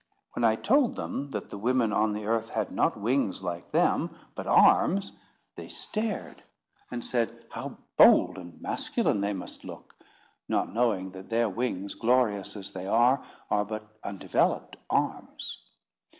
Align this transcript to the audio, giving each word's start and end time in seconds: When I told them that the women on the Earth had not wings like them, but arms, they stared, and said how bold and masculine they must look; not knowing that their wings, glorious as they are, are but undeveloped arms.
When 0.33 0.43
I 0.43 0.55
told 0.55 0.95
them 0.95 1.29
that 1.29 1.49
the 1.49 1.59
women 1.59 1.93
on 1.93 2.13
the 2.13 2.25
Earth 2.25 2.49
had 2.49 2.71
not 2.71 2.99
wings 2.99 3.43
like 3.43 3.69
them, 3.71 4.09
but 4.33 4.47
arms, 4.47 5.15
they 5.55 5.67
stared, 5.67 6.41
and 6.89 7.05
said 7.05 7.45
how 7.51 7.77
bold 7.97 8.39
and 8.39 8.59
masculine 8.59 9.21
they 9.21 9.33
must 9.33 9.63
look; 9.63 9.93
not 10.47 10.73
knowing 10.73 11.11
that 11.11 11.29
their 11.29 11.49
wings, 11.49 11.93
glorious 11.93 12.55
as 12.55 12.71
they 12.71 12.87
are, 12.87 13.23
are 13.51 13.63
but 13.63 13.99
undeveloped 14.03 14.75
arms. 14.89 15.59